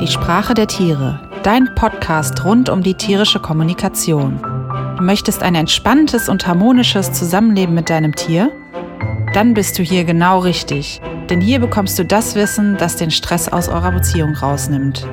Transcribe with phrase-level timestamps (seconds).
[0.00, 4.38] Die Sprache der Tiere, dein Podcast rund um die tierische Kommunikation.
[4.96, 8.52] Du möchtest ein entspanntes und harmonisches Zusammenleben mit deinem Tier?
[9.34, 13.48] Dann bist du hier genau richtig, denn hier bekommst du das Wissen, das den Stress
[13.48, 15.04] aus eurer Beziehung rausnimmt.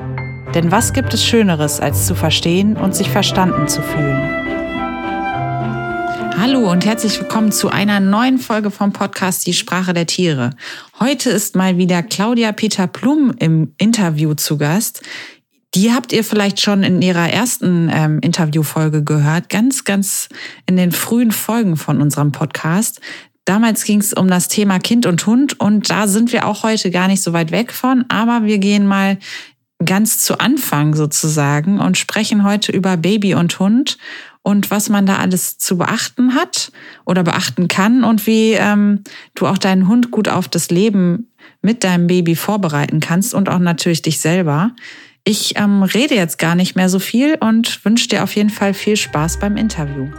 [0.54, 4.45] Denn was gibt es Schöneres, als zu verstehen und sich verstanden zu fühlen?
[6.48, 10.52] Hallo und herzlich willkommen zu einer neuen Folge vom Podcast Die Sprache der Tiere.
[11.00, 15.02] Heute ist mal wieder Claudia Peter Plum im Interview zu Gast.
[15.74, 20.30] Die habt ihr vielleicht schon in ihrer ersten ähm, Interviewfolge gehört, ganz, ganz
[20.68, 23.02] in den frühen Folgen von unserem Podcast.
[23.46, 26.92] Damals ging es um das Thema Kind und Hund und da sind wir auch heute
[26.92, 29.18] gar nicht so weit weg von, aber wir gehen mal
[29.84, 33.98] ganz zu Anfang sozusagen und sprechen heute über Baby und Hund
[34.46, 36.72] und was man da alles zu beachten hat
[37.04, 39.02] oder beachten kann und wie ähm,
[39.34, 41.32] du auch deinen Hund gut auf das Leben
[41.64, 44.76] mit deinem Baby vorbereiten kannst und auch natürlich dich selber.
[45.24, 48.76] Ich ähm, rede jetzt gar nicht mehr so viel und wünsche dir auf jeden Fall
[48.76, 50.10] viel Spaß beim Interview.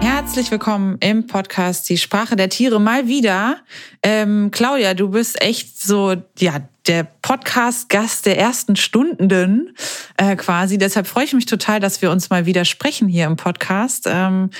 [0.00, 3.58] Herzlich willkommen im Podcast Die Sprache der Tiere mal wieder.
[4.02, 9.74] Ähm, Claudia, du bist echt so, ja, der Podcast-Gast der ersten Stunden
[10.16, 10.78] äh, quasi.
[10.78, 14.04] Deshalb freue ich mich total, dass wir uns mal wieder sprechen hier im Podcast.
[14.06, 14.50] Ähm,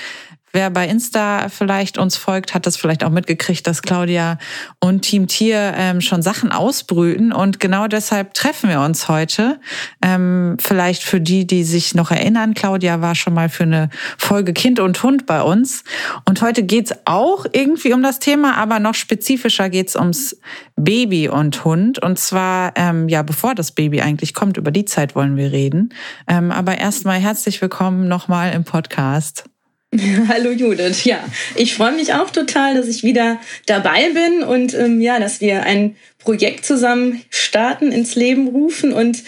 [0.53, 4.37] Wer bei Insta vielleicht uns folgt, hat das vielleicht auch mitgekriegt, dass Claudia
[4.79, 7.31] und Team Tier ähm, schon Sachen ausbrüten.
[7.31, 9.59] Und genau deshalb treffen wir uns heute.
[10.01, 14.51] Ähm, vielleicht für die, die sich noch erinnern, Claudia war schon mal für eine Folge
[14.51, 15.85] Kind und Hund bei uns.
[16.27, 20.37] Und heute geht's auch irgendwie um das Thema, aber noch spezifischer geht's ums
[20.75, 21.99] Baby und Hund.
[21.99, 25.93] Und zwar, ähm, ja, bevor das Baby eigentlich kommt, über die Zeit wollen wir reden.
[26.27, 29.45] Ähm, aber erstmal herzlich willkommen nochmal im Podcast.
[30.29, 31.03] Hallo Judith.
[31.03, 31.21] Ja,
[31.55, 35.63] ich freue mich auch total, dass ich wieder dabei bin und ähm, ja, dass wir
[35.63, 38.93] ein Projekt zusammen starten, ins Leben rufen.
[38.93, 39.21] Und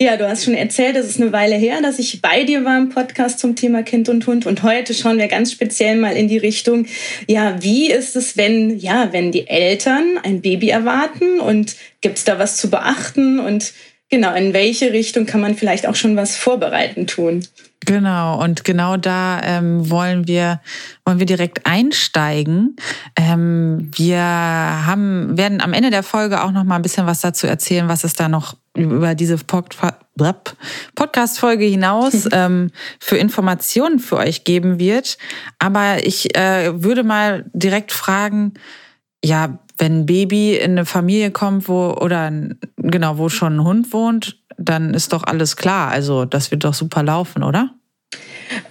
[0.00, 2.76] ja, du hast schon erzählt, es ist eine Weile her, dass ich bei dir war
[2.76, 4.46] im Podcast zum Thema Kind und Hund.
[4.46, 6.86] Und heute schauen wir ganz speziell mal in die Richtung,
[7.28, 12.24] ja, wie ist es, wenn, ja, wenn die Eltern ein Baby erwarten und gibt es
[12.24, 13.74] da was zu beachten und
[14.08, 17.44] genau, in welche Richtung kann man vielleicht auch schon was vorbereiten tun?
[17.86, 20.60] Genau, und genau da ähm, wollen wir
[21.06, 22.76] wollen wir direkt einsteigen.
[23.16, 27.46] Ähm, wir haben werden am Ende der Folge auch noch mal ein bisschen was dazu
[27.46, 32.70] erzählen, was es da noch über diese Podcast-Folge hinaus ähm,
[33.00, 35.16] für Informationen für euch geben wird.
[35.58, 38.52] Aber ich äh, würde mal direkt fragen,
[39.24, 42.30] ja, wenn ein Baby in eine Familie kommt, wo oder
[42.76, 45.90] genau, wo schon ein Hund wohnt, dann ist doch alles klar.
[45.90, 47.70] Also das wird doch super laufen, oder?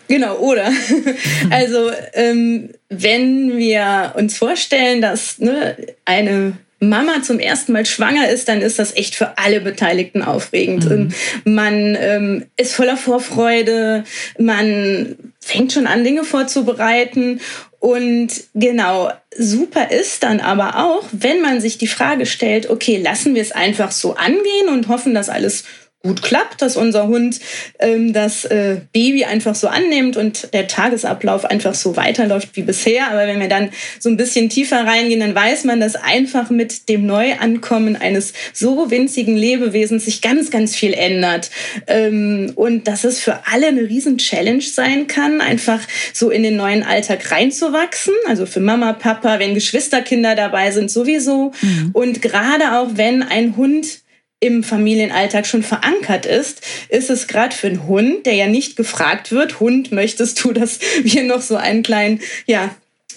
[0.08, 0.72] Genau, oder?
[1.50, 8.48] also ähm, wenn wir uns vorstellen, dass ne, eine Mama zum ersten Mal schwanger ist,
[8.48, 10.90] dann ist das echt für alle Beteiligten aufregend.
[10.90, 11.14] Mhm.
[11.44, 14.06] Man ähm, ist voller Vorfreude,
[14.38, 17.42] man fängt schon an, Dinge vorzubereiten.
[17.79, 23.35] Und genau, super ist dann aber auch, wenn man sich die Frage stellt, okay, lassen
[23.35, 25.63] wir es einfach so angehen und hoffen, dass alles
[26.02, 27.42] gut klappt, dass unser Hund
[27.80, 33.10] ähm, das äh, Baby einfach so annimmt und der Tagesablauf einfach so weiterläuft wie bisher.
[33.12, 36.88] Aber wenn wir dann so ein bisschen tiefer reingehen, dann weiß man, dass einfach mit
[36.88, 41.52] dem Neuankommen eines so winzigen Lebewesens sich ganz, ganz viel ändert.
[41.88, 45.82] Ähm, und dass es für alle eine riesen Challenge sein kann, einfach
[46.14, 48.14] so in den neuen Alltag reinzuwachsen.
[48.26, 51.52] Also für Mama, Papa, wenn Geschwisterkinder dabei sind, sowieso.
[51.62, 51.90] Mhm.
[51.92, 54.00] Und gerade auch wenn ein Hund
[54.40, 59.32] im Familienalltag schon verankert ist, ist es gerade für einen Hund, der ja nicht gefragt
[59.32, 62.74] wird, Hund, möchtest du, dass wir noch so einen kleinen, ja,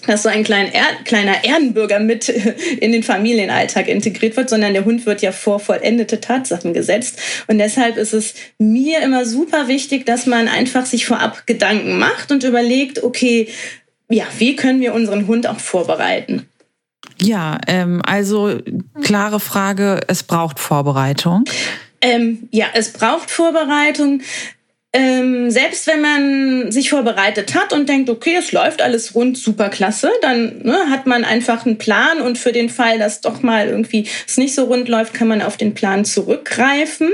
[0.07, 4.85] dass so ein klein er kleiner Ehrenbürger mit in den Familienalltag integriert wird, sondern der
[4.85, 7.19] Hund wird ja vor vollendete Tatsachen gesetzt.
[7.47, 12.31] Und deshalb ist es mir immer super wichtig, dass man einfach sich vorab Gedanken macht
[12.31, 13.47] und überlegt, okay,
[14.09, 16.47] ja, wie können wir unseren Hund auch vorbereiten?
[17.23, 18.59] Ja, ähm, also
[19.01, 21.45] klare Frage, es braucht Vorbereitung.
[22.01, 24.21] Ähm, ja, es braucht Vorbereitung
[24.95, 29.69] ähm, selbst wenn man sich vorbereitet hat und denkt, okay, es läuft alles rund, super
[29.69, 33.67] klasse, dann ne, hat man einfach einen Plan und für den Fall, dass doch mal
[33.67, 37.09] irgendwie es nicht so rund läuft, kann man auf den Plan zurückgreifen.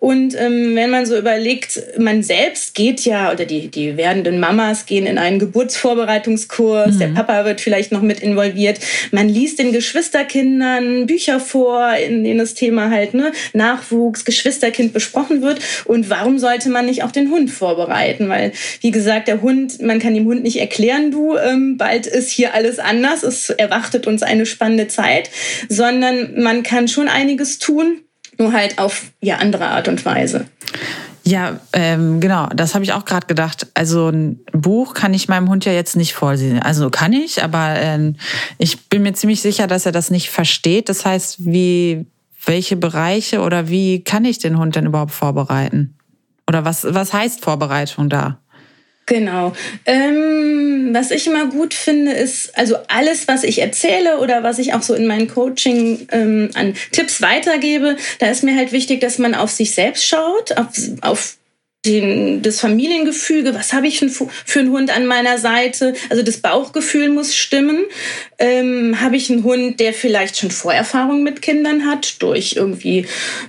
[0.00, 4.84] Und ähm, wenn man so überlegt, man selbst geht ja, oder die, die werdenden Mamas
[4.84, 6.98] gehen in einen Geburtsvorbereitungskurs, mhm.
[6.98, 8.80] der Papa wird vielleicht noch mit involviert,
[9.12, 15.40] man liest den Geschwisterkindern Bücher vor, in denen das Thema halt ne, Nachwuchs, Geschwisterkind besprochen
[15.40, 15.60] wird.
[15.86, 19.98] Und warum sollte man nicht auch den Hund vorbereiten, weil wie gesagt, der Hund, man
[19.98, 24.22] kann dem Hund nicht erklären, du, ähm, bald ist hier alles anders, es erwartet uns
[24.22, 25.30] eine spannende Zeit,
[25.68, 28.00] sondern man kann schon einiges tun,
[28.38, 30.46] nur halt auf ja andere Art und Weise.
[31.26, 33.66] Ja, ähm, genau, das habe ich auch gerade gedacht.
[33.72, 36.58] Also ein Buch kann ich meinem Hund ja jetzt nicht vorsehen.
[36.58, 38.16] Also kann ich, aber ähm,
[38.58, 40.90] ich bin mir ziemlich sicher, dass er das nicht versteht.
[40.90, 42.04] Das heißt, wie,
[42.44, 45.96] welche Bereiche oder wie kann ich den Hund denn überhaupt vorbereiten?
[46.48, 48.38] Oder was, was heißt Vorbereitung da?
[49.06, 49.52] Genau.
[49.84, 54.72] Ähm, was ich immer gut finde, ist, also alles, was ich erzähle oder was ich
[54.72, 59.18] auch so in meinem Coaching ähm, an Tipps weitergebe, da ist mir halt wichtig, dass
[59.18, 60.68] man auf sich selbst schaut, auf,
[61.02, 61.36] auf
[61.86, 65.94] den, das Familiengefüge, was habe ich für, einen Hund an meiner Seite?
[66.10, 67.84] Also das Bauchgefühl muss stimmen.
[68.38, 73.06] Ähm, habe ich einen Hund, der vielleicht schon Vorerfahrung mit Kindern hat, durch irgendwie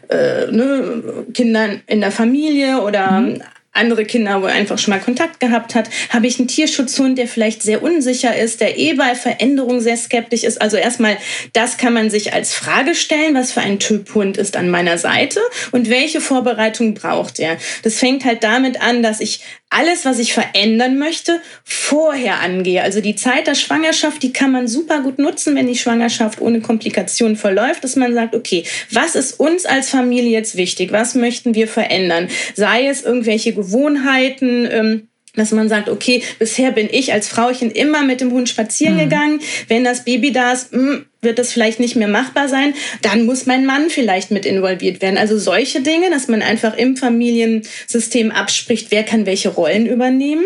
[0.09, 3.41] äh, ne, Kindern in der Familie oder mhm
[3.75, 5.89] andere Kinder, wo er einfach schon mal Kontakt gehabt hat.
[6.09, 10.43] Habe ich einen Tierschutzhund, der vielleicht sehr unsicher ist, der eh bei Veränderung sehr skeptisch
[10.43, 10.61] ist.
[10.61, 11.17] Also erstmal,
[11.53, 14.97] das kann man sich als Frage stellen, was für ein Typ Hund ist an meiner
[14.97, 15.39] Seite
[15.71, 17.57] und welche Vorbereitung braucht er.
[17.83, 22.81] Das fängt halt damit an, dass ich alles, was ich verändern möchte, vorher angehe.
[22.81, 26.61] Also die Zeit der Schwangerschaft, die kann man super gut nutzen, wenn die Schwangerschaft ohne
[26.61, 30.91] Komplikationen verläuft, dass man sagt, okay, was ist uns als Familie jetzt wichtig?
[30.91, 32.29] Was möchten wir verändern?
[32.55, 38.03] Sei es irgendwelche Gewohnheiten, ähm, dass man sagt, okay, bisher bin ich als Frauchen immer
[38.03, 38.99] mit dem Hund spazieren mhm.
[38.99, 39.39] gegangen.
[39.67, 42.73] Wenn das Baby da ist, hm, wird das vielleicht nicht mehr machbar sein.
[43.01, 45.17] Dann muss mein Mann vielleicht mit involviert werden.
[45.17, 50.45] Also solche Dinge, dass man einfach im Familiensystem abspricht, wer kann welche Rollen übernehmen.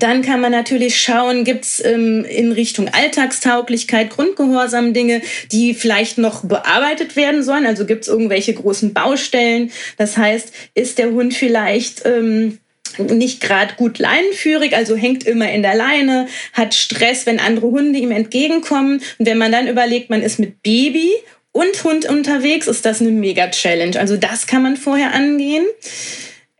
[0.00, 5.22] Dann kann man natürlich schauen, gibt es ähm, in Richtung Alltagstauglichkeit, Grundgehorsam Dinge,
[5.52, 7.66] die vielleicht noch bearbeitet werden sollen.
[7.66, 9.70] Also gibt es irgendwelche großen Baustellen.
[9.96, 12.04] Das heißt, ist der Hund vielleicht...
[12.04, 12.58] Ähm,
[12.98, 17.98] nicht gerade gut leinenführig, also hängt immer in der Leine, hat Stress, wenn andere Hunde
[17.98, 19.02] ihm entgegenkommen.
[19.18, 21.10] Und wenn man dann überlegt, man ist mit Baby
[21.52, 23.98] und Hund unterwegs, ist das eine Mega-Challenge.
[23.98, 25.66] Also das kann man vorher angehen.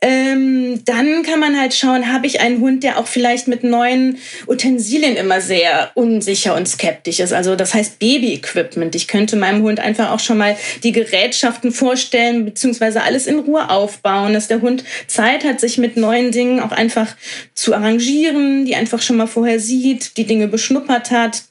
[0.03, 4.17] Ähm, dann kann man halt schauen, habe ich einen Hund, der auch vielleicht mit neuen
[4.47, 7.33] Utensilien immer sehr unsicher und skeptisch ist.
[7.33, 8.95] Also das heißt Baby-Equipment.
[8.95, 13.69] Ich könnte meinem Hund einfach auch schon mal die Gerätschaften vorstellen, beziehungsweise alles in Ruhe
[13.69, 17.15] aufbauen, dass der Hund Zeit hat, sich mit neuen Dingen auch einfach
[17.53, 21.43] zu arrangieren, die einfach schon mal vorher sieht, die Dinge beschnuppert hat.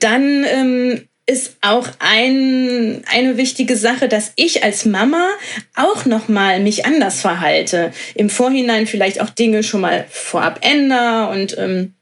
[0.00, 5.28] Dann ähm, ist auch ein, eine wichtige Sache, dass ich als Mama
[5.76, 7.92] auch noch mal mich anders verhalte.
[8.16, 11.94] Im Vorhinein vielleicht auch Dinge schon mal vorab ändere und ähm,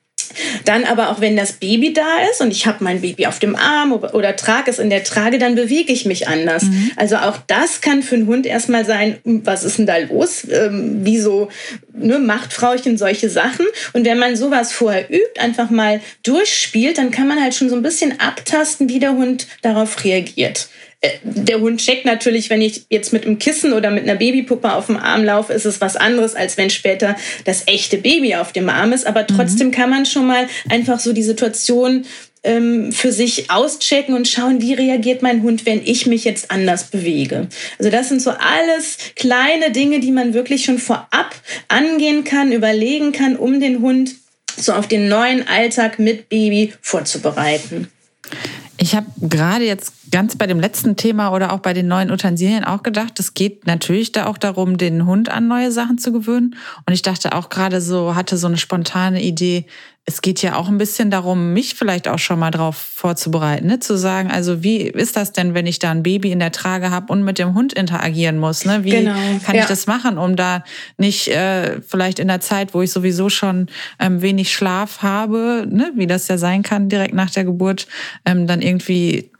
[0.65, 3.57] dann aber auch, wenn das Baby da ist und ich habe mein Baby auf dem
[3.57, 6.65] Arm oder, oder trage es in der Trage, dann bewege ich mich anders.
[6.65, 6.93] Mhm.
[6.97, 10.47] Also auch das kann für einen Hund erstmal sein, hm, was ist denn da los?
[10.51, 11.49] Ähm, wieso
[11.93, 13.67] ne, macht Frauchen solche Sachen?
[13.93, 17.77] Und wenn man sowas vorher übt, einfach mal durchspielt, dann kann man halt schon so
[17.77, 20.69] ein bisschen abtasten, wie der Hund darauf reagiert.
[21.01, 24.73] Äh, der Hund checkt natürlich, wenn ich jetzt mit einem Kissen oder mit einer Babypuppe
[24.73, 28.53] auf dem Arm laufe, ist es was anderes, als wenn später das echte Baby auf
[28.53, 29.07] dem Arm ist.
[29.07, 29.73] Aber trotzdem mhm.
[29.73, 32.05] kann man schon mal einfach so die Situation
[32.43, 36.91] ähm, für sich auschecken und schauen, wie reagiert mein Hund, wenn ich mich jetzt anders
[36.91, 37.49] bewege.
[37.79, 41.35] Also das sind so alles kleine Dinge, die man wirklich schon vorab
[41.69, 44.15] angehen kann, überlegen kann, um den Hund
[44.57, 47.89] so auf den neuen Alltag mit Baby vorzubereiten.
[48.81, 52.63] Ich habe gerade jetzt ganz bei dem letzten Thema oder auch bei den neuen Utensilien
[52.63, 56.55] auch gedacht, es geht natürlich da auch darum, den Hund an neue Sachen zu gewöhnen.
[56.87, 59.67] Und ich dachte auch gerade so, hatte so eine spontane Idee,
[60.09, 63.79] es geht ja auch ein bisschen darum, mich vielleicht auch schon mal drauf vorzubereiten, ne?
[63.79, 66.91] zu sagen, also wie ist das denn, wenn ich da ein Baby in der Trage
[66.91, 68.65] habe und mit dem Hund interagieren muss?
[68.65, 68.85] Ne?
[68.85, 69.13] Wie genau.
[69.45, 69.63] kann ja.
[69.63, 70.65] ich das machen, um da
[70.97, 73.67] nicht äh, vielleicht in der Zeit, wo ich sowieso schon
[74.01, 75.93] ähm, wenig Schlaf habe, ne?
[75.95, 77.87] wie das ja sein kann direkt nach der Geburt,
[78.25, 79.31] ähm, dann irgendwie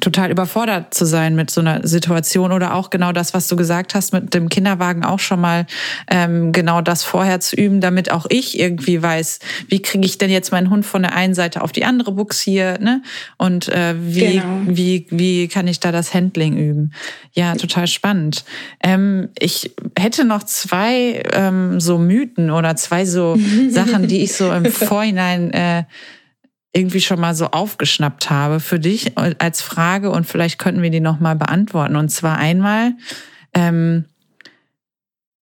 [0.00, 3.94] total überfordert zu sein mit so einer Situation oder auch genau das, was du gesagt
[3.94, 5.66] hast, mit dem Kinderwagen auch schon mal
[6.10, 10.30] ähm, genau das vorher zu üben, damit auch ich irgendwie weiß, wie kriege ich denn
[10.30, 13.02] jetzt meinen Hund von der einen Seite auf die andere buxier, ne?
[13.36, 14.60] Und äh, wie, genau.
[14.66, 16.92] wie, wie kann ich da das Handling üben?
[17.32, 18.44] Ja, total spannend.
[18.82, 23.36] Ähm, ich hätte noch zwei ähm, so Mythen oder zwei so
[23.68, 25.84] Sachen, die ich so im Vorhinein äh,
[26.74, 31.00] irgendwie schon mal so aufgeschnappt habe für dich als Frage und vielleicht könnten wir die
[31.00, 31.96] nochmal beantworten.
[31.96, 32.94] Und zwar einmal,
[33.54, 34.06] ähm,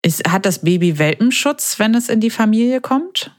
[0.02, 3.32] ist, hat das Baby Welpenschutz, wenn es in die Familie kommt?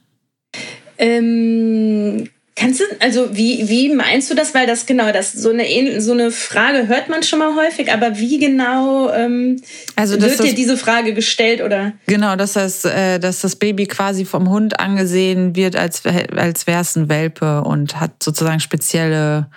[0.98, 2.30] Ähm,
[2.60, 4.56] Kannst du, also wie, wie meinst du das?
[4.56, 8.18] Weil das genau, das so eine, so eine Frage hört man schon mal häufig, aber
[8.18, 9.62] wie genau ähm,
[9.96, 11.94] also, wird dir diese Frage gestellt oder?
[12.08, 16.02] Genau, dass das, äh, dass das Baby quasi vom Hund angesehen wird, als,
[16.36, 19.52] als wäre es ein Welpe und hat sozusagen spezielle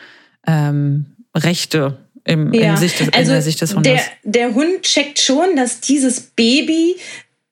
[0.46, 2.76] ähm, Rechte im, ja.
[2.76, 3.92] Sicht des, also in der Sicht des Hundes.
[4.24, 6.96] Der, der Hund checkt schon, dass dieses Baby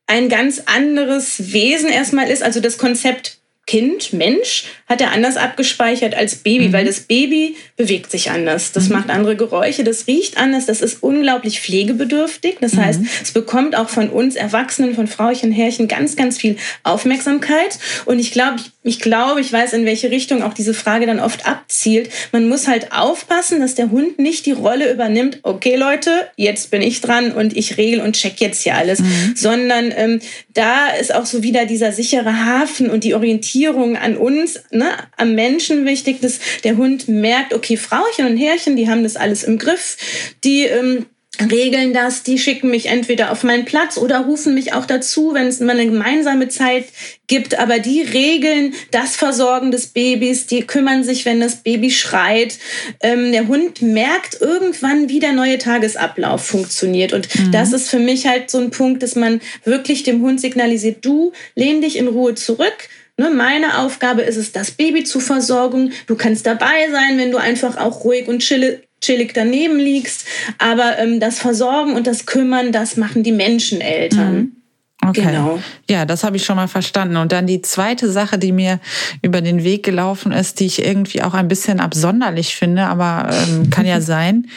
[0.07, 2.43] ein ganz anderes Wesen erstmal ist.
[2.43, 3.38] Also das Konzept
[3.69, 6.73] Kind, Mensch, hat er anders abgespeichert als Baby, mhm.
[6.73, 8.73] weil das Baby bewegt sich anders.
[8.73, 8.97] Das mhm.
[8.97, 12.57] macht andere Geräusche, das riecht anders, das ist unglaublich pflegebedürftig.
[12.63, 12.85] Das mhm.
[12.85, 17.79] heißt, es bekommt auch von uns Erwachsenen, von Frauchen, Herrchen ganz, ganz viel Aufmerksamkeit.
[18.07, 18.57] Und ich glaube,
[18.89, 22.11] ich glaube, ich weiß, in welche Richtung auch diese Frage dann oft abzielt.
[22.33, 26.81] Man muss halt aufpassen, dass der Hund nicht die Rolle übernimmt, okay Leute, jetzt bin
[26.81, 29.35] ich dran und ich regel und check jetzt hier alles, mhm.
[29.37, 30.21] sondern ähm,
[30.55, 35.35] da ist auch so wieder dieser sichere Hafen und die Orientierung an uns, ne, am
[35.35, 39.59] Menschen wichtig, dass der Hund merkt, okay, Frauchen und Herrchen, die haben das alles im
[39.59, 39.99] Griff,
[40.45, 41.07] die ähm,
[41.41, 45.47] regeln das, die schicken mich entweder auf meinen Platz oder rufen mich auch dazu, wenn
[45.47, 46.87] es mal eine gemeinsame Zeit
[47.27, 47.59] gibt.
[47.59, 52.59] Aber die regeln das Versorgen des Babys, die kümmern sich, wenn das Baby schreit.
[53.01, 57.13] Ähm, der Hund merkt irgendwann, wie der neue Tagesablauf funktioniert.
[57.13, 57.53] Und mhm.
[57.53, 61.33] das ist für mich halt so ein Punkt, dass man wirklich dem Hund signalisiert, du
[61.55, 62.89] lehn dich in Ruhe zurück.
[63.21, 65.93] Ne, meine Aufgabe ist es, das Baby zu versorgen.
[66.07, 70.27] Du kannst dabei sein, wenn du einfach auch ruhig und chille, chillig daneben liegst.
[70.59, 74.35] Aber ähm, das Versorgen und das Kümmern, das machen die Menscheneltern.
[74.35, 74.58] Mhm.
[75.07, 75.23] Okay.
[75.23, 75.61] Genau.
[75.89, 77.17] Ja, das habe ich schon mal verstanden.
[77.17, 78.81] Und dann die zweite Sache, die mir
[79.23, 83.71] über den Weg gelaufen ist, die ich irgendwie auch ein bisschen absonderlich finde, aber ähm,
[83.71, 84.49] kann ja sein.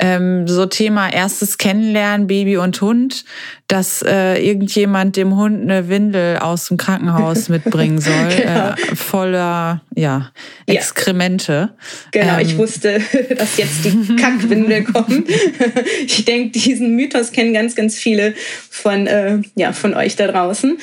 [0.00, 3.24] Ähm, so Thema erstes Kennenlernen, Baby und Hund,
[3.68, 8.70] dass äh, irgendjemand dem Hund eine Windel aus dem Krankenhaus mitbringen soll, genau.
[8.70, 10.32] äh, voller ja,
[10.66, 11.70] Exkremente.
[12.14, 12.22] Ja.
[12.22, 13.00] Genau, ähm, ich wusste,
[13.36, 15.28] dass jetzt die Kackwindel kommt.
[16.04, 18.34] ich denke, diesen Mythos kennen ganz, ganz viele
[18.70, 20.78] von, äh, ja, von euch da draußen.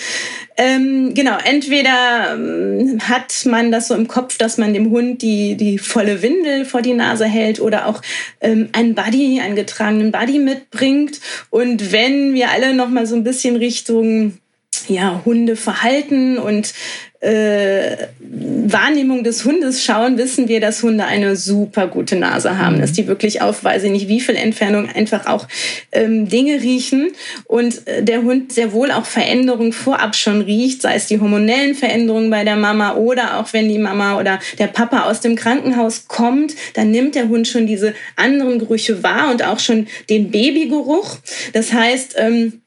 [0.57, 5.55] Ähm, genau, entweder ähm, hat man das so im Kopf, dass man dem Hund die,
[5.55, 8.01] die volle Windel vor die Nase hält oder auch
[8.41, 11.19] ähm, einen Buddy, einen getragenen Buddy mitbringt.
[11.49, 14.39] Und wenn wir alle noch mal so ein bisschen Richtung
[14.87, 16.73] ja, Hundeverhalten und
[17.19, 22.81] äh, Wahrnehmung des Hundes schauen, wissen wir, dass Hunde eine super gute Nase haben, mhm.
[22.81, 25.47] dass die wirklich auf, weiß ich nicht, wie viel Entfernung einfach auch
[25.91, 27.09] ähm, Dinge riechen
[27.45, 31.75] und äh, der Hund sehr wohl auch Veränderungen vorab schon riecht, sei es die hormonellen
[31.75, 36.07] Veränderungen bei der Mama oder auch wenn die Mama oder der Papa aus dem Krankenhaus
[36.07, 41.17] kommt, dann nimmt der Hund schon diese anderen Gerüche wahr und auch schon den Babygeruch.
[41.53, 42.61] Das heißt, ähm,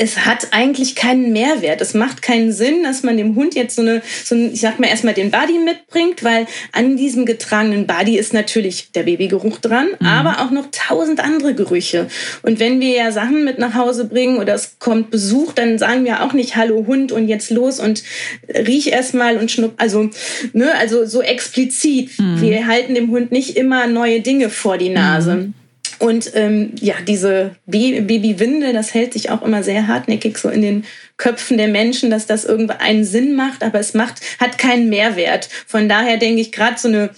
[0.00, 1.82] es hat eigentlich keinen Mehrwert.
[1.82, 4.78] Es macht keinen Sinn, dass man dem Hund jetzt so eine, so ein, ich sag
[4.78, 9.88] mal erstmal den Buddy mitbringt, weil an diesem getragenen Buddy ist natürlich der Babygeruch dran,
[9.98, 10.06] mhm.
[10.06, 12.08] aber auch noch tausend andere Gerüche.
[12.42, 16.06] Und wenn wir ja Sachen mit nach Hause bringen oder es kommt Besuch, dann sagen
[16.06, 18.02] wir auch nicht Hallo Hund und jetzt los und
[18.48, 20.08] riech erstmal und schnupp, also,
[20.54, 22.18] ne, also so explizit.
[22.18, 22.40] Mhm.
[22.40, 25.34] Wir halten dem Hund nicht immer neue Dinge vor die Nase.
[25.34, 25.54] Mhm.
[26.00, 30.84] Und ähm, ja, diese Babywindel, das hält sich auch immer sehr hartnäckig so in den
[31.18, 35.50] Köpfen der Menschen, dass das irgendwie einen Sinn macht, aber es macht, hat keinen Mehrwert.
[35.66, 37.10] Von daher denke ich, gerade so eine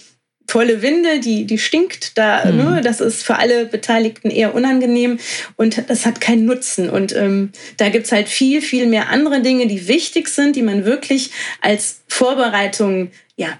[0.47, 2.57] tolle Windel, die, die stinkt da, mhm.
[2.57, 2.81] ne?
[2.83, 5.17] das ist für alle Beteiligten eher unangenehm
[5.55, 6.89] und das hat keinen Nutzen.
[6.89, 10.83] Und ähm, da gibt's halt viel, viel mehr andere Dinge, die wichtig sind, die man
[10.83, 13.57] wirklich als Vorbereitung ja,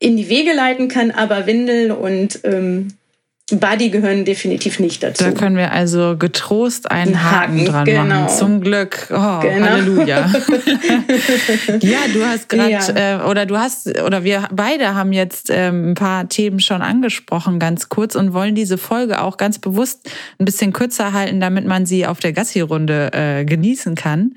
[0.00, 2.88] in die Wege leiten kann, aber Windel und ähm,
[3.50, 5.22] Buddy gehören definitiv nicht dazu.
[5.22, 8.04] Da können wir also getrost einen Haken, Haken dran genau.
[8.04, 8.28] machen.
[8.30, 9.06] Zum Glück.
[9.10, 9.66] Oh, genau.
[9.66, 10.32] Halleluja.
[11.80, 13.20] ja, du hast gerade, ja.
[13.20, 17.58] äh, oder du hast, oder wir beide haben jetzt ähm, ein paar Themen schon angesprochen,
[17.58, 21.84] ganz kurz, und wollen diese Folge auch ganz bewusst ein bisschen kürzer halten, damit man
[21.84, 24.36] sie auf der Gassi-Runde äh, genießen kann.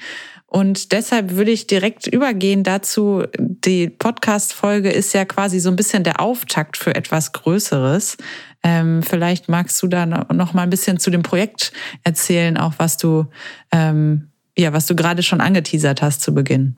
[0.49, 3.23] Und deshalb würde ich direkt übergehen dazu.
[3.37, 8.15] Die Podcast-Folge ist ja quasi so ein bisschen der Auftakt für etwas Größeres.
[8.63, 11.73] Ähm, vielleicht magst du da noch mal ein bisschen zu dem Projekt
[12.03, 13.25] erzählen, auch was du,
[13.73, 16.77] ähm, ja, was du gerade schon angeteasert hast zu Beginn.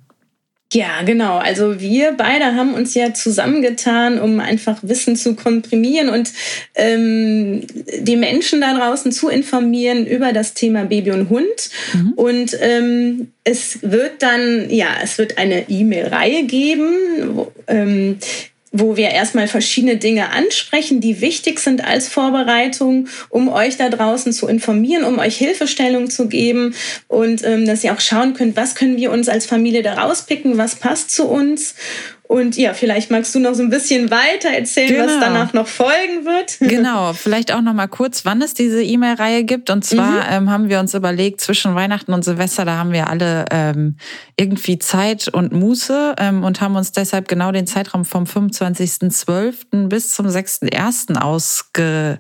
[0.71, 1.37] Ja, genau.
[1.37, 6.31] Also wir beide haben uns ja zusammengetan, um einfach Wissen zu komprimieren und
[6.75, 7.65] ähm,
[7.99, 11.71] die Menschen da draußen zu informieren über das Thema Baby und Hund.
[11.93, 12.13] Mhm.
[12.15, 16.93] Und ähm, es wird dann, ja, es wird eine E-Mail-Reihe geben,
[17.33, 18.19] wo, ähm,
[18.71, 24.31] wo wir erstmal verschiedene Dinge ansprechen, die wichtig sind als Vorbereitung, um euch da draußen
[24.33, 26.75] zu informieren, um euch Hilfestellung zu geben
[27.07, 30.57] und ähm, dass ihr auch schauen könnt, was können wir uns als Familie da rauspicken,
[30.57, 31.75] was passt zu uns.
[32.31, 35.05] Und ja, vielleicht magst du noch so ein bisschen weiter erzählen, genau.
[35.07, 36.57] was danach noch folgen wird.
[36.69, 39.71] Genau, vielleicht auch noch mal kurz, wann es diese E-Mail-Reihe gibt.
[39.71, 40.27] Und zwar mhm.
[40.29, 43.97] ähm, haben wir uns überlegt, zwischen Weihnachten und Silvester, da haben wir alle ähm,
[44.37, 49.87] irgendwie Zeit und Muße ähm, und haben uns deshalb genau den Zeitraum vom 25.12.
[49.87, 51.19] bis zum 6.1.
[51.19, 52.19] ausge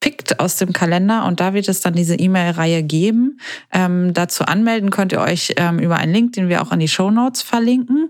[0.00, 3.38] pickt aus dem Kalender und da wird es dann diese E-Mail-Reihe geben.
[3.70, 6.88] Ähm, dazu anmelden könnt ihr euch ähm, über einen Link, den wir auch in die
[6.88, 8.08] Show Notes verlinken.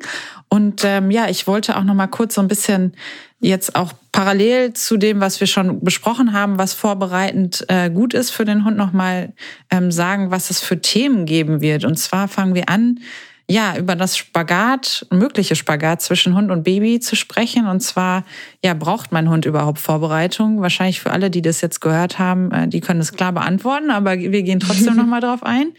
[0.49, 2.95] Und ähm, ja, ich wollte auch noch mal kurz so ein bisschen
[3.41, 8.31] jetzt auch parallel zu dem, was wir schon besprochen haben, was vorbereitend äh, gut ist
[8.31, 9.33] für den Hund, noch mal
[9.71, 11.85] ähm, sagen, was es für Themen geben wird.
[11.85, 13.01] Und zwar fangen wir an
[13.51, 17.67] ja, über das Spagat, mögliche Spagat zwischen Hund und Baby zu sprechen.
[17.67, 18.25] Und zwar,
[18.65, 20.61] ja, braucht mein Hund überhaupt Vorbereitung?
[20.61, 24.17] Wahrscheinlich für alle, die das jetzt gehört haben, äh, die können es klar beantworten, aber
[24.17, 25.73] wir gehen trotzdem nochmal drauf ein.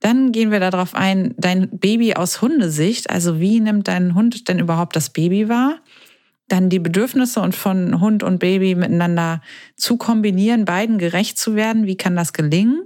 [0.00, 3.08] Dann gehen wir darauf ein, dein Baby aus Hundesicht.
[3.08, 5.78] Also wie nimmt dein Hund denn überhaupt das Baby wahr?
[6.48, 9.40] Dann die Bedürfnisse und von Hund und Baby miteinander
[9.76, 11.86] zu kombinieren, beiden gerecht zu werden.
[11.86, 12.82] Wie kann das gelingen?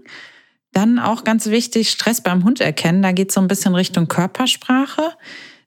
[0.78, 3.02] Dann auch ganz wichtig, Stress beim Hund erkennen.
[3.02, 5.10] Da geht es so ein bisschen Richtung Körpersprache.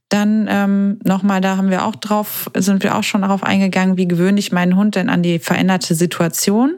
[0.07, 4.07] Dann ähm, nochmal, da haben wir auch drauf, sind wir auch schon darauf eingegangen, wie
[4.07, 6.75] gewöhne ich meinen Hund denn an die veränderte Situation.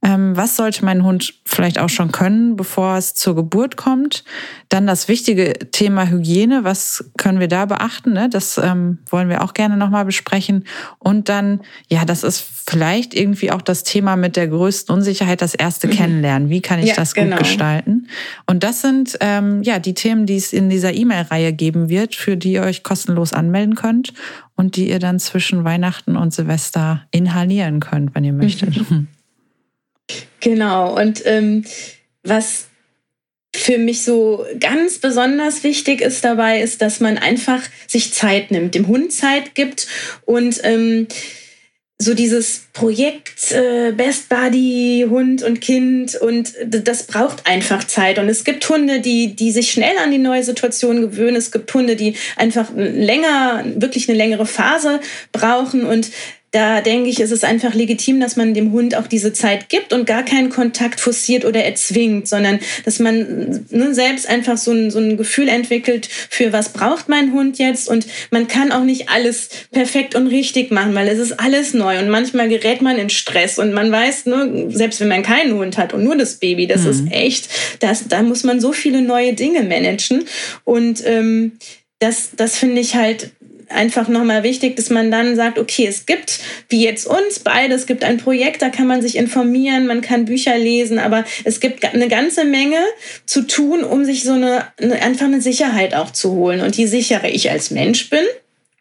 [0.00, 4.22] Ähm, was sollte mein Hund vielleicht auch schon können, bevor es zur Geburt kommt?
[4.68, 6.62] Dann das wichtige Thema Hygiene.
[6.62, 8.12] Was können wir da beachten?
[8.12, 8.28] Ne?
[8.28, 10.64] Das ähm, wollen wir auch gerne nochmal besprechen.
[11.00, 15.56] Und dann, ja, das ist vielleicht irgendwie auch das Thema mit der größten Unsicherheit, das
[15.56, 15.92] erste mhm.
[15.92, 16.48] Kennenlernen.
[16.48, 17.38] Wie kann ich ja, das gut genau.
[17.38, 18.06] gestalten?
[18.46, 22.36] Und das sind ähm, ja die Themen, die es in dieser E-Mail-Reihe geben wird, für
[22.36, 24.14] die ihr euch kostenlos anmelden könnt
[24.54, 28.76] und die ihr dann zwischen Weihnachten und Silvester inhalieren könnt, wenn ihr möchtet.
[28.90, 29.08] Mhm.
[30.40, 31.64] Genau, und ähm,
[32.22, 32.66] was
[33.54, 38.74] für mich so ganz besonders wichtig ist dabei, ist, dass man einfach sich Zeit nimmt,
[38.74, 39.88] dem Hund Zeit gibt
[40.26, 41.08] und ähm,
[42.00, 48.20] so dieses Projekt äh, Best Buddy, Hund und Kind und das braucht einfach Zeit.
[48.20, 51.34] Und es gibt Hunde, die, die sich schnell an die neue Situation gewöhnen.
[51.34, 55.00] Es gibt Hunde, die einfach länger, wirklich eine längere Phase
[55.32, 55.84] brauchen.
[55.84, 56.10] Und
[56.50, 59.92] da denke ich, ist es einfach legitim, dass man dem Hund auch diese Zeit gibt
[59.92, 64.90] und gar keinen Kontakt forciert oder erzwingt, sondern dass man ne, selbst einfach so ein,
[64.90, 67.88] so ein Gefühl entwickelt, für was braucht mein Hund jetzt.
[67.88, 71.98] Und man kann auch nicht alles perfekt und richtig machen, weil es ist alles neu
[71.98, 75.76] und manchmal gerät man in Stress und man weiß, ne, selbst wenn man keinen Hund
[75.76, 76.90] hat und nur das Baby, das mhm.
[76.90, 77.48] ist echt,
[77.80, 80.24] das, da muss man so viele neue Dinge managen.
[80.64, 81.52] Und ähm,
[81.98, 83.32] das, das finde ich halt
[83.68, 87.86] einfach nochmal wichtig, dass man dann sagt, okay, es gibt, wie jetzt uns beide, es
[87.86, 91.84] gibt ein Projekt, da kann man sich informieren, man kann Bücher lesen, aber es gibt
[91.84, 92.78] eine ganze Menge
[93.26, 94.66] zu tun, um sich so eine,
[95.00, 96.60] einfach eine Sicherheit auch zu holen.
[96.60, 98.24] Und je sicherer ich als Mensch bin,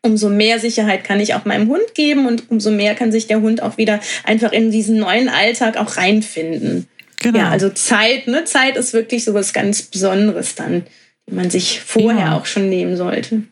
[0.02, 3.42] umso mehr Sicherheit kann ich auch meinem Hund geben und umso mehr kann sich der
[3.42, 6.88] Hund auch wieder einfach in diesen neuen Alltag auch reinfinden.
[7.20, 7.40] Genau.
[7.40, 8.44] Ja, also Zeit, ne?
[8.46, 10.86] Zeit ist wirklich so was ganz Besonderes dann,
[11.28, 12.38] die man sich vorher ja.
[12.38, 13.44] auch schon nehmen sollte.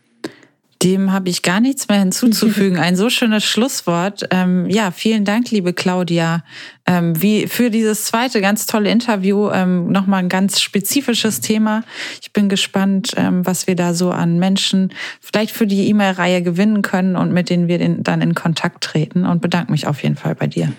[0.85, 2.77] Dem habe ich gar nichts mehr hinzuzufügen.
[2.79, 4.27] Ein so schönes Schlusswort.
[4.29, 6.43] Ähm, ja, vielen Dank, liebe Claudia,
[6.85, 9.49] ähm, wie für dieses zweite ganz tolle Interview.
[9.49, 11.83] Ähm, Nochmal ein ganz spezifisches Thema.
[12.21, 16.83] Ich bin gespannt, ähm, was wir da so an Menschen vielleicht für die E-Mail-Reihe gewinnen
[16.83, 19.25] können und mit denen wir dann in Kontakt treten.
[19.25, 20.71] Und bedanke mich auf jeden Fall bei dir.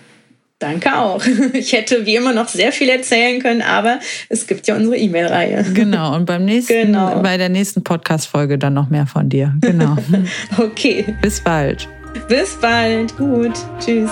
[0.59, 1.23] Danke auch.
[1.53, 5.65] Ich hätte wie immer noch sehr viel erzählen können, aber es gibt ja unsere E-Mail-Reihe.
[5.75, 7.21] Genau, und beim nächsten, genau.
[7.23, 9.55] bei der nächsten Podcast-Folge dann noch mehr von dir.
[9.61, 9.97] Genau.
[10.59, 11.15] okay.
[11.23, 11.89] Bis bald.
[12.29, 13.17] Bis bald.
[13.17, 13.55] Gut.
[13.79, 14.11] Tschüss.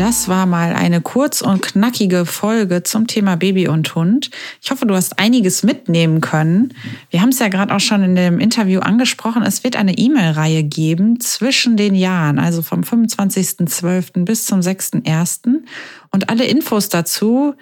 [0.00, 4.30] Das war mal eine kurz und knackige Folge zum Thema Baby und Hund.
[4.62, 6.72] Ich hoffe, du hast einiges mitnehmen können.
[7.10, 9.42] Wir haben es ja gerade auch schon in dem Interview angesprochen.
[9.42, 14.24] Es wird eine E-Mail-Reihe geben zwischen den Jahren, also vom 25.12.
[14.24, 15.64] bis zum 6.1.
[16.12, 17.52] Und alle Infos dazu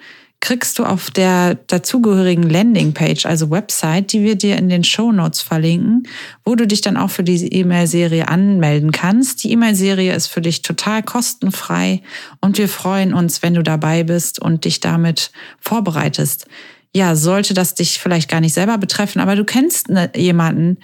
[0.41, 5.41] kriegst du auf der dazugehörigen Landingpage, also Website, die wir dir in den Show Notes
[5.41, 6.07] verlinken,
[6.45, 9.43] wo du dich dann auch für diese E-Mail-Serie anmelden kannst.
[9.43, 12.01] Die E-Mail-Serie ist für dich total kostenfrei
[12.39, 16.47] und wir freuen uns, wenn du dabei bist und dich damit vorbereitest.
[16.95, 20.77] Ja, sollte das dich vielleicht gar nicht selber betreffen, aber du kennst ne, jemanden,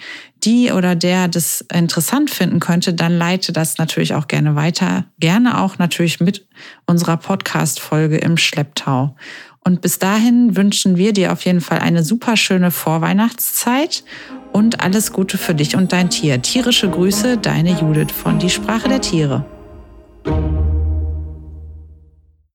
[0.44, 5.06] die oder der das interessant finden könnte, dann leite das natürlich auch gerne weiter.
[5.18, 6.46] Gerne auch natürlich mit
[6.86, 9.16] unserer Podcast-Folge im Schlepptau.
[9.64, 14.04] Und bis dahin wünschen wir dir auf jeden Fall eine super schöne Vorweihnachtszeit
[14.52, 16.40] und alles Gute für dich und dein Tier.
[16.40, 19.44] Tierische Grüße, deine Judith von Die Sprache der Tiere.